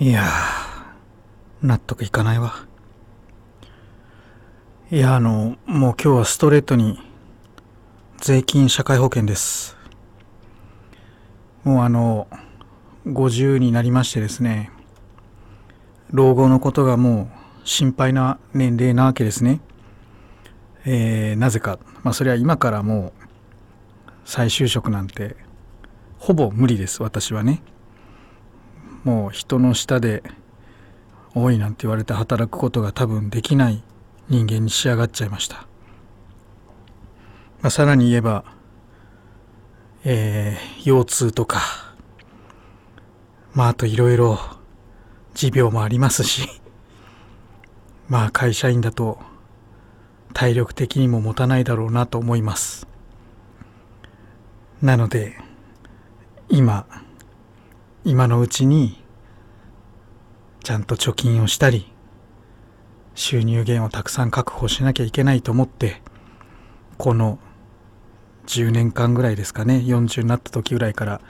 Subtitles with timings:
[0.00, 2.54] いやー、納得いかないわ。
[4.90, 6.98] いや、あの、もう今日はストレートに
[8.18, 9.76] 税金社会保険です。
[11.62, 12.26] もうあの、
[13.06, 14.70] 50になりましてですね、
[16.10, 17.30] 老後のことがも
[17.64, 19.60] う心配な年齢なわけですね。
[20.84, 23.12] えー、なぜか、まあそれは今からも
[24.06, 25.36] う再就職なんて
[26.18, 27.62] ほぼ無理です、私はね。
[29.04, 30.22] もう人の下で
[31.34, 33.82] 多いなんて言われて働くことが多分できない
[34.28, 35.66] 人間に仕上がっちゃいました、
[37.60, 38.44] まあ、さらに言えば、
[40.04, 41.60] えー、腰痛とか
[43.54, 44.38] まああといろいろ
[45.34, 46.48] 持病もありますし
[48.08, 49.18] まあ会社員だと
[50.34, 52.86] 体力的にも持たないだろうなと思います。
[54.80, 55.38] なので
[56.48, 56.86] 今
[58.04, 59.00] 今のうちに
[60.64, 61.92] ちゃんと貯金をしたり
[63.14, 66.02] 収入源をたくさん確保しなきゃいけないと思って
[66.98, 67.38] この
[68.46, 71.20] 10年間ぐらいですかね40になった時ぐらいから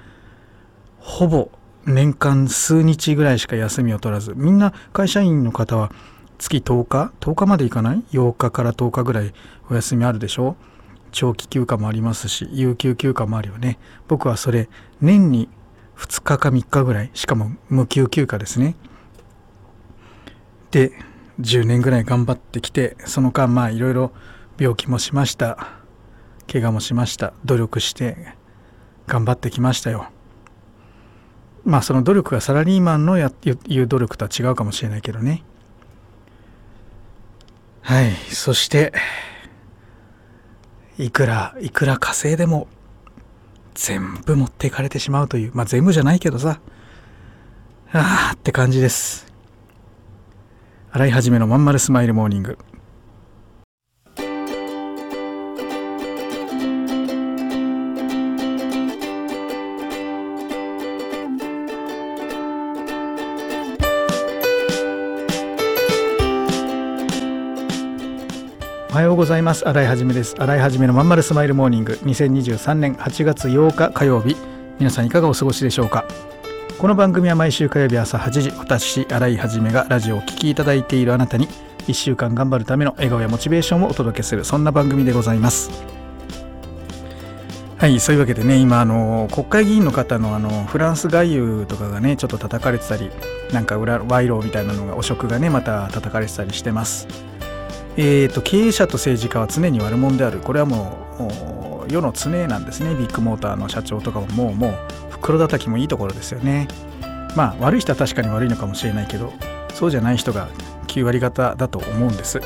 [0.99, 1.51] ほぼ
[1.85, 5.93] 年間数日ぐらいしか休みを取らずみんな会社員の方は
[6.39, 9.35] 月10日10日までいかない ?8 日から10日ぐらい
[9.69, 10.57] お休みあるでしょ？
[11.11, 14.71] 長期休暇もありますし有給休暇もあるよね僕はそれ
[15.03, 15.51] 年に
[15.97, 18.77] 2日か3日ぐらいしかも無給休暇ですね。
[20.71, 20.93] で
[21.41, 24.13] 10年ぐらい頑張ってきてその間まあいろいろ
[24.59, 25.59] 病気もしました。
[26.51, 27.33] 怪我もしました。
[27.45, 28.35] 努力して
[29.07, 30.09] 頑張ってきましたよ。
[31.65, 35.45] まあその努力がサラリーマンのやいう努力とは違うかもしれないけどね。
[37.83, 38.13] はい。
[38.31, 38.93] そして
[40.99, 42.69] いくらいくら稼いでも
[43.75, 46.61] 全部持っていかれてしまうという、まあ全部じゃないけどさ、
[47.93, 49.27] ああって感じです。
[50.91, 52.59] 洗い始めのまんまるスマイルモーニング。
[68.93, 69.67] おはようございます。
[69.67, 70.35] 新井はじめです。
[70.39, 71.99] 新井はじめのまんまるスマイルモーニング。
[72.03, 74.37] 2023年8月8日火曜日。
[74.79, 76.05] 皆さんいかがお過ごしでしょうか？
[76.79, 78.51] この番組は毎週火曜日朝8時。
[78.59, 81.49] 私新井はじめがラジオを聴きいただいているあなたに
[81.87, 85.71] 1週間頑張るための笑顔やモチベーションをお届けするそんな番組でございます。
[87.79, 93.11] はいそういうわけでね今あの国会議員の方のあのフランス外遊とかがねちょっと叩かれてたり
[93.55, 97.32] なんか裏賄賂みたいなのが汚職がねまた叩かれてたりしてます。
[97.97, 100.39] えーと、経営者と政治家は常に悪者である。
[100.39, 102.95] これはもう世の常なんですね。
[102.95, 104.73] ビッグモーターの社長とかももうもう
[105.11, 106.69] 袋叩きもいいところですよね。
[107.37, 109.33] まあ悪い人は確かに悪いのかもしれないけど
[109.75, 110.49] そうじゃない人が
[110.89, 112.41] 9割方だと思うんです。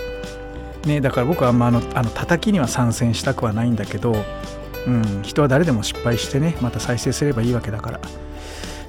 [0.85, 4.15] ねだから僕はあんまあのあの叩きには参戦したくはないんだけど、
[4.87, 8.01] うん、人は誰でも失敗してねまた再生すればいいわけだから。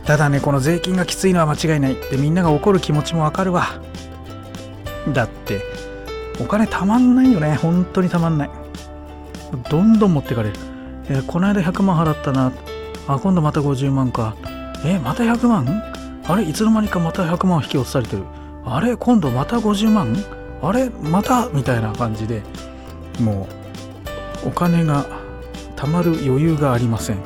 [0.06, 1.96] ただねこの税金がきついのは間違いない。
[1.96, 3.82] でみんなが怒る気持ちもわかるわ。
[5.14, 5.62] だって
[6.40, 7.56] お金たまんないよね。
[7.56, 8.50] 本当にたまんない。
[9.70, 10.56] どんどん持ってかれる、
[11.10, 12.52] えー、この間100万払ったな。
[13.08, 14.36] あ今度また50万か。
[14.86, 15.66] えー、また100万
[16.26, 18.24] あれいつの間にかまた100万引き落とされてる。
[18.66, 20.16] あれ今度また50万？
[20.62, 21.48] あれまた？
[21.50, 22.44] みたいな感じで。
[23.20, 23.48] も
[24.44, 25.06] うお金が
[25.76, 27.24] 貯まる余裕がありません。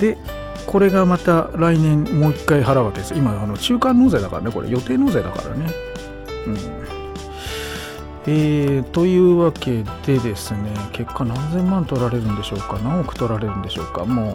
[0.00, 0.16] で
[0.66, 3.14] これがまた来年もう一回払うわけです。
[3.14, 4.68] 今あの中間納税だからねこれ。
[4.70, 5.70] 予定納税だからね。
[6.46, 6.97] うん。
[8.30, 12.78] えー、というわけでですね結果何千万取られるんでしょうか？
[12.80, 14.04] 何億取られるんでしょうか？
[14.04, 14.34] も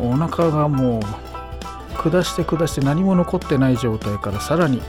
[0.00, 1.02] うお腹がもう
[1.96, 4.82] 下して下して何も残ってない状態からさらに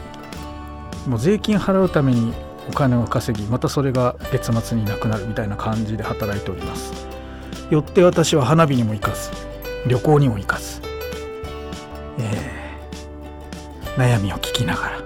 [1.08, 2.34] もう税金払うために
[2.68, 6.94] お金を稼ぎまたそれが月末になくなるみたいな感じで働いております。
[7.70, 9.30] よって私は花火にも行かず
[9.88, 10.82] 旅行にも行かず、
[12.18, 15.00] えー、悩みを聞きながら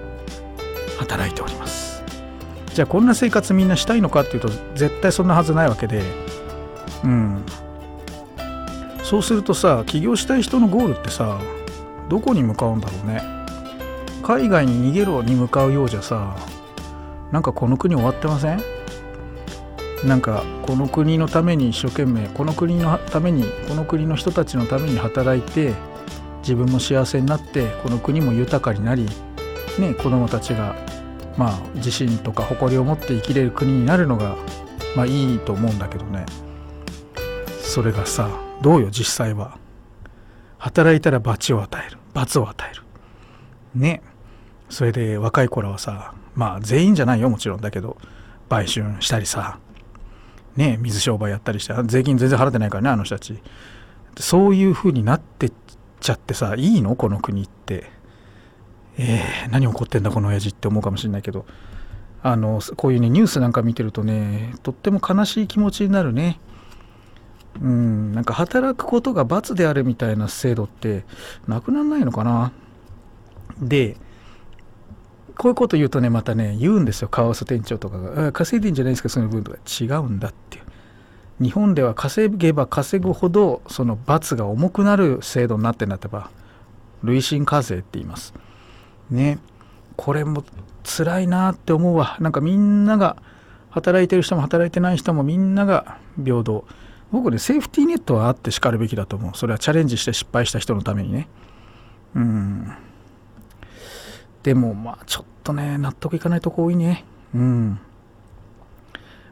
[1.00, 1.89] 働いております。
[2.74, 6.02] じゃあこんな生活みんなしたいのかっていうと絶対そんなはずないわけで。
[7.04, 7.44] うん。
[9.02, 11.40] そうするとさ起業したい人のゴールってさ
[12.08, 13.22] どこに向かうんだろうね。
[14.22, 16.36] 海外に逃げろに向かうようじゃさ
[17.32, 18.62] なんかこの国終わってません？
[20.04, 25.74] なんかこの国のために一生懸命この国のためにこの国の人たちのために働いて
[26.42, 29.08] 自分も幸せになってこの国も豊かになり、
[29.78, 30.74] ね、子供たちが
[31.40, 34.36] まあ、自信とか誇りを持って生きれる国になるのが、
[34.94, 36.26] まあ、いいと思うんだけどね。
[37.62, 38.28] それがさ
[38.60, 39.56] どうよ実際は。
[40.58, 41.96] 働いたら罰を与える。
[42.12, 42.82] 罰を与える。
[43.74, 44.02] ね。
[44.68, 47.96] それで若い頃はさまあ全員じゃないよもちろんだけど
[48.50, 49.58] 売春したりさ。
[50.56, 50.76] ね。
[50.82, 53.40] 水商売やったりして税金全然払ってないからねあの人たち。
[54.18, 55.52] そういう風になってっ
[56.00, 56.96] ちゃってさいいの？
[56.96, 57.98] この国って。
[58.98, 61.46] えー、何起こってんだこの親父って思うかもしれないけど
[62.22, 66.38] あのこういうねニュースなんか見てるとねとっても悲しい気持ちになるね。
[67.60, 71.04] うんなんか働くことが罰であるみたいな制度って
[71.48, 72.52] なくならないのかな。
[73.60, 73.96] で
[75.36, 77.08] こういうこと言うとねまたね言うんですよ。
[77.08, 79.58] カワウソ店長とかが「稼いでんじゃないですかその分」とか。
[79.58, 80.64] 違うんだっていう。
[81.42, 86.30] 日本では稼げば稼ぐほどその罰が重くなる制度になってんだってば
[87.02, 88.34] 累進課税って言います。
[89.10, 89.38] ね。
[89.96, 90.44] これも
[90.84, 92.16] 辛いなって思うわ。
[92.20, 93.16] なんかみんなが
[93.70, 96.64] 働いてる人も働いてない人もみんなが平等。
[97.12, 99.36] 僕ねセーフティーネットはあってしかるべきだと思う。
[99.36, 101.28] それはチャレンジして失敗した人のためにね。
[102.14, 102.72] うん。
[104.42, 107.04] でもまあちょっとね納得いかないとこ多いね。
[107.34, 107.78] うん。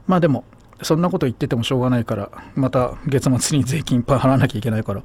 [0.07, 0.45] まあでも
[0.83, 5.03] そんなこと言っててもしょうがないからまた月末に税金いっぱい払わなきゃいけないから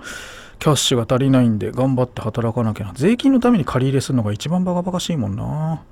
[0.60, 2.94] キャッシュが足りないんで頑張って働かなきゃな。
[2.94, 5.84] 税金のために借り入れするのが一番バカバカしいもんな。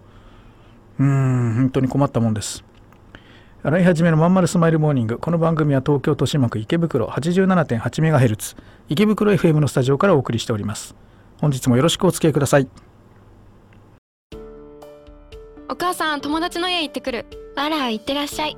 [0.99, 2.63] うーん本当に困ったもんです。
[3.63, 5.17] 洗い始めのまんまるスマイルモーニング。
[5.17, 8.57] この番組は東京豊島区池袋 87.8MHz
[8.87, 10.95] 池袋 FM のスタジオからお送りしております。
[11.39, 12.67] 本日もよろしくお付き合いください。
[15.69, 17.25] お母さん友達の家行ってくる。
[17.55, 18.57] あら行ってらっしゃい。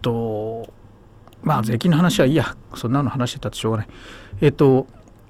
[0.00, 0.72] と
[1.42, 2.56] まあ税金の話はいいや。
[2.74, 3.88] そんなの話してたってしょうがない。
[4.40, 4.86] え、っと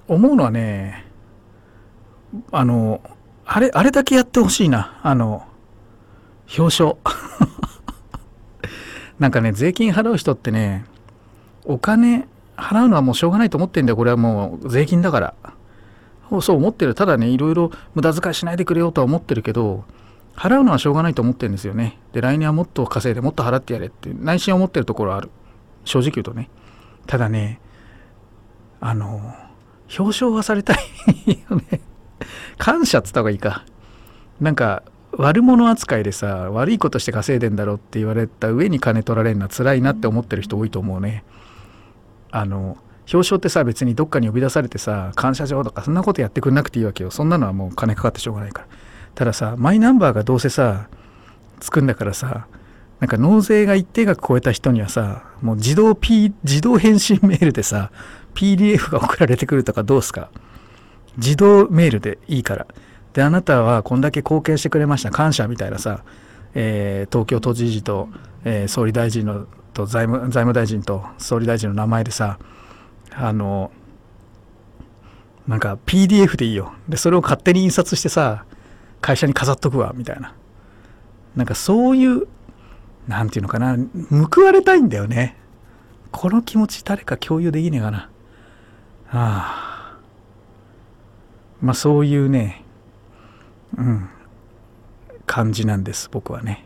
[0.07, 1.05] 思うのはね
[2.51, 3.01] あの
[3.45, 4.99] あれあれだけやってほしいな。
[5.03, 5.45] あの
[6.57, 6.97] 表彰。
[9.19, 10.85] なんかね税金払う人ってね
[11.65, 13.97] お金払うのはもうしょうがないと思ってんだよ。
[13.97, 15.33] これはもう税金だから。
[16.41, 16.93] そう思ってる。
[16.93, 19.83] ただねいろいろ無駄遣いしないでくれよとは思ってるけど
[20.35, 21.97] 払うのはしょうがないと思ってるんですよね。
[22.13, 25.29] で来年はもっと稼いでもっと払ってやれって内心思ってるところある。
[25.85, 26.49] 正直言うとね。
[27.07, 27.59] ただね
[28.79, 29.33] あの
[29.97, 30.77] 表彰はされたい
[31.49, 31.81] よね。
[32.57, 33.65] 感謝っつった方がいいか。
[34.39, 41.23] なんか悪者扱いでさ悪いことして稼いでんだろうって言われた上に金取られるのは辛いなって思ってる人多いと思うね。
[42.31, 42.77] あの
[43.11, 47.11] 表彰ってさ別にどっかに呼び出されてさ感謝状とかそんなことやってくんなくていいわけよ。
[47.11, 48.67] そんなのはもう金かかってしょうがないから。
[49.15, 50.87] たださマイナンバーがどうせさ
[51.59, 52.47] つくんだからさ
[52.99, 57.91] なんか納税が一定額超えた人にはさもう自動、P、自動返信メールでさ
[58.35, 60.29] PDF が送られてくるとかどうすか？
[61.17, 62.67] 自動メールでいいから。
[63.13, 65.11] で、あなたはこんだけ貢献してくれました。
[65.11, 66.03] 感謝みたいなさ、
[66.53, 68.07] えー、東京都知事と、
[68.45, 72.39] えー、総理大臣のと財務財務大臣と総理大臣の名前でさ、
[73.13, 73.71] あの、
[75.47, 76.73] なんか PDF でいいよ。
[76.87, 78.45] で、それを勝手に印刷してさ、
[79.01, 80.33] 会社に飾っとくわ、みたいな。
[81.35, 82.27] なんかそういう、
[83.07, 83.77] なんていうのかな、
[84.33, 85.37] 報われたいんだよね。
[86.11, 88.09] この気持ち誰か共有できねえかな。
[89.11, 89.99] ああ
[91.61, 92.63] まあそういうね
[93.77, 94.09] うん
[95.25, 96.65] 感じなんです僕はね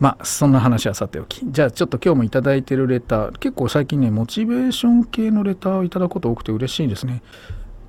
[0.00, 1.42] まあそんな話はさておき。
[1.44, 7.22] じゃあちょっと今日もいただいてるレター結構最近ねモチベーション系のレターをいただくこと多くて嬉しいですね。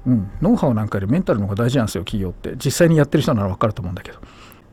[0.06, 0.32] うん。
[0.42, 2.56] ノウハウなんかよりメンタルの方が大事なんですよ企業って。
[2.58, 4.20] 実際にやってる人なら分かると思うんだけど。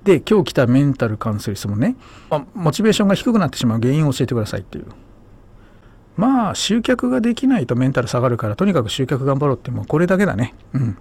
[0.03, 1.97] で今日来たメンタル関する質問ね、
[2.31, 4.87] ま、モチベーションが低くなってしまう原因を教えてくださいっていう。
[6.17, 10.55] まあ集客ができないとメンタル下がるからとにかく集客頑張ろうってもうこれだけだね。
[10.73, 10.99] うん。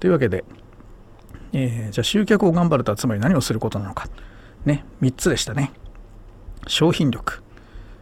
[0.00, 0.44] というわけで、
[1.52, 4.08] えー、じゃあ集客を頑張るとはつまり何をすることなのか。
[4.64, 5.72] ね、3つでしたね。
[6.66, 7.42] 商品力、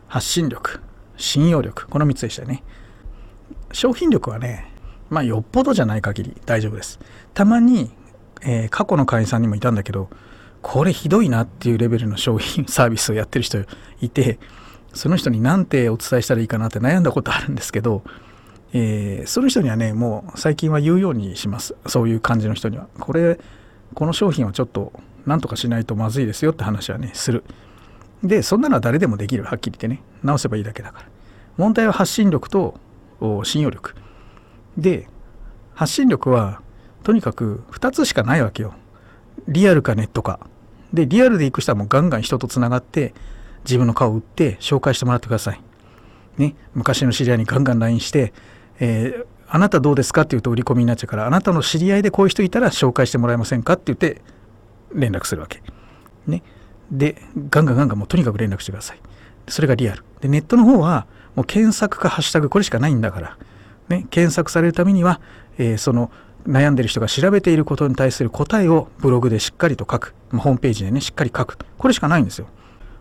[0.07, 0.81] 発信力、
[1.17, 2.63] 信用力、この3つでしたね。
[3.73, 4.71] 商品力はね、
[5.11, 6.99] まあよっぽどじゃない限り大丈夫です。
[7.35, 7.91] たまに、
[8.43, 10.09] えー、過去の会員さんにもいたんだけど、
[10.63, 13.59] これひどいなっていうレベルの商品 サービスをやってる人
[14.01, 14.39] いて、
[14.95, 18.03] その人に何てお伝えしたらいいかなって悩んだことあるんですけど、
[18.73, 21.75] えー、その人にはね、もう最近は言うようにします。
[21.87, 22.89] そういう感じの人には。
[22.99, 23.39] これ、
[23.95, 24.93] この商品はちょっと
[25.27, 27.45] なんとかしないとまずいですよって話はねする。
[28.23, 29.45] でそんなのは誰でもできる。
[29.45, 30.03] はっきり言ってね。
[30.23, 31.07] 直せばいいだけだから。
[31.57, 32.79] 問題は発信力と
[33.45, 33.95] 信用力。
[34.77, 35.09] で
[35.75, 36.61] 発信力は
[37.03, 38.75] とにかく2つしかないわけよ。
[39.49, 40.41] リアルかネットか。
[40.93, 43.15] でリアルで行く人はもうガンガン人とつながって
[43.65, 45.61] 自分の顔を売って紹介してもらってください。
[46.37, 46.55] ね。
[46.75, 48.33] 昔の知り合いにガンガン LINE して、
[48.79, 54.23] えー、あなたどうですかって言うと売り込みになっちゃうからあなたの知り合いでこういう人いたら紹介してもらえませんかって言って
[54.95, 55.63] 連絡するわけ。
[56.27, 56.43] ね。
[56.91, 59.01] で、ガンガンガンガンもうとにかく連絡してください。
[59.49, 60.05] それがリアル。
[60.21, 63.39] で、ネットの方はもう検索かハッシュタグこれしかないんだから。
[63.89, 64.07] ね。
[64.11, 65.21] 検索されるためには、
[65.59, 66.11] えー、その
[66.47, 70.15] 悩んでる人が調べていることに対する答えをブログでしっかりと書く。
[70.33, 71.57] ホームページでね、しっかり書く。
[71.79, 72.47] これしかないんですよ。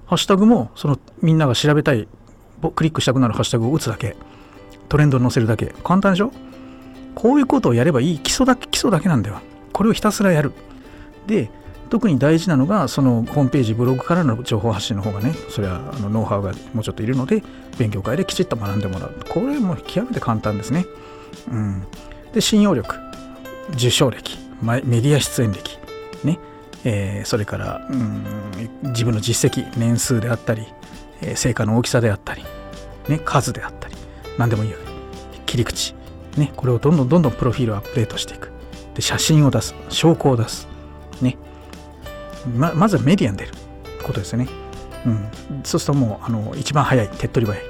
[0.05, 2.07] ハッシュタグも、そのみんなが調べたい、
[2.75, 4.15] クリックしたくなるハッシュタグを打つだけ。
[4.89, 5.73] トレンドに載せるだけ。
[5.83, 6.31] 簡単でしょ？
[7.15, 9.39] こういうことをやればいい基礎だけ、基礎だけなんだよ。
[9.73, 10.51] これをひたすらやる。
[11.27, 11.49] で、
[11.91, 17.43] 特に大事なのがそのホームページブログからの情報発信の方がねそれはあのノウハウがもうちょっといるので
[17.77, 19.15] 勉強会できちっと学んでもらう。
[19.27, 20.85] これも極めて簡単ですね、
[21.51, 21.85] うん、
[22.33, 22.95] で信用力。
[23.73, 24.37] 受賞歴。
[24.61, 25.77] メディア出演歴。
[26.23, 26.39] ね。
[26.85, 28.23] えー、それから、うん、
[28.83, 29.67] 自分の実績。
[29.77, 30.65] 年数であったり、
[31.21, 32.43] えー、成果の大きさであったり、
[33.09, 33.95] ね、数であったり。
[34.37, 34.77] 何でもいいよ
[35.45, 35.93] 切り口、
[36.37, 38.51] ね、これをどんどんどんどんプロフィールをアップデートしていく。
[38.95, 39.75] で写真を出す。
[39.89, 40.67] 証拠を出す。
[41.21, 41.37] ね。
[42.55, 43.51] ままずはメディアに出る
[44.03, 44.47] ことですよね。
[45.05, 45.27] うん、
[45.63, 47.65] そうするともうあの一番早い手っ取り早い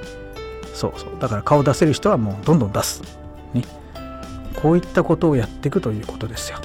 [0.73, 3.01] そうそうだから顔出せる人はもうどんどん出す、
[3.53, 3.63] ね、
[4.61, 6.59] こういったことをやっていくということですよ。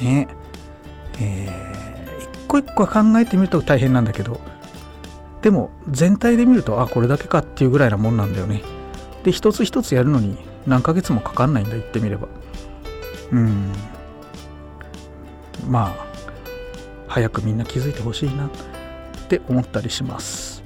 [0.00, 0.26] ね
[1.20, 4.40] えー、一個一個は考えてみると大変なんだけど
[5.42, 8.62] でも全体で見るとあこれだけかっていうぐらいなもんなんだよね。
[9.22, 12.28] で一つ一つやるのに何ヶ月もかかんないんだ言ってみれば。
[13.30, 13.72] うん
[15.68, 16.11] まあ
[17.12, 18.50] 早くみんな気づいてほしいなっ
[19.28, 20.62] て思ったりします。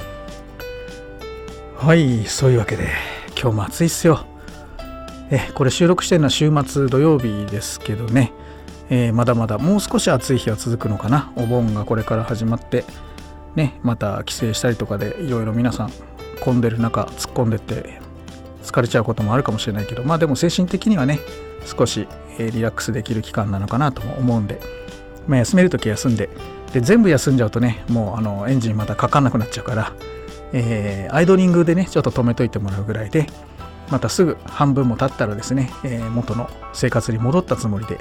[1.76, 2.88] はいそういうわけで
[3.30, 4.24] 今日も暑いっすよ。
[5.32, 8.32] えこれ収録してるのは週末土曜日ですけどね、
[8.90, 11.32] えー、まだまだもう少し暑い日は続くのかな。
[11.34, 12.84] お盆がこれから始まって
[13.56, 15.92] ねまた帰省したりとかでいろいろ皆さん
[16.40, 18.00] 混んでる中突っ込んでって
[18.62, 21.18] 疲れちゃうこともあるかもしれないけどまあでも精神的にはね
[21.64, 22.06] 少し
[22.38, 24.60] リラックスできる期間なのかなとも思うんで
[25.26, 26.28] まあ、休める時休んで
[26.72, 29.92] で全部休んじゃうとねもうあのエンジンまたかかんなくなっちゃうから、
[30.52, 33.26] えー、アイドリングでねちょっと止めといてもらうぐらいで
[33.90, 37.98] またすぐ半分も経ったらですね、えー、元の生活に戻ったつもりで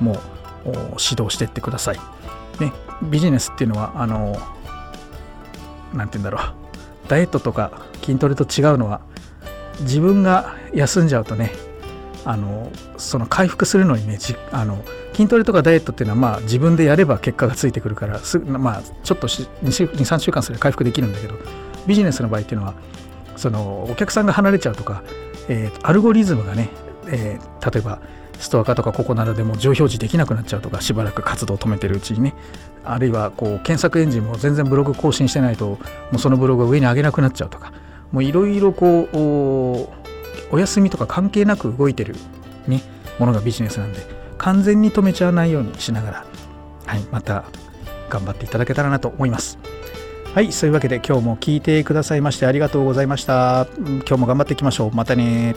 [0.00, 0.16] もう
[0.64, 1.98] 指導してってください。
[2.60, 4.36] ね、ビジネスっていうのはあの
[5.94, 9.00] 何て言うんだろうダイエットとか筋トレと違うのは
[9.80, 11.52] 自分が休んじゃうとね
[12.24, 14.18] あのその回復するのにね
[14.52, 21.34] あの筋トレとかダイエットっていうのはまあ自分でやれば結果がついてくるからすまあちょっと23週間すれば回復できるんだけど
[21.86, 22.74] ビジネスの場合っていうのは
[23.36, 25.02] そのお客さんが離れちゃうとか、
[25.48, 26.68] えー、アルゴリズムがね、
[27.08, 28.00] えー、例えば
[28.38, 32.34] ストア化とかここならでも上表示できなくなっちゃうとかしばらく活動を止めてるうちにね
[32.84, 35.78] あるいはこう検索エンジンも全然ブログ更新してないとも
[36.14, 37.72] うそのブログが上に上げなくなっちゃうとか
[38.10, 39.08] もういろいろこ
[39.92, 40.01] う
[40.52, 42.14] お休みとか関係なく動いてる、
[42.68, 42.82] ね、
[43.18, 44.06] ものがビジネスなんで
[44.38, 46.26] 完全に止めちゃわないようにしながら、
[46.86, 47.44] はい、また
[48.08, 49.58] 頑張っていただけたらなと思います。
[50.34, 53.66] はい、そういうわけで今日も聞いてくださいましてありがとうございました。
[53.76, 54.92] 今日も頑張っていきましょう。
[54.92, 55.54] またね